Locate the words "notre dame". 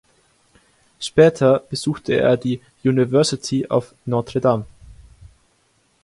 4.07-4.65